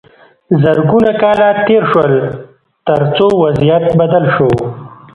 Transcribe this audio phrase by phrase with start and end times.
[0.61, 2.13] زرګونه کاله تیر شول
[2.87, 4.49] تر څو وضعیت بدل شو.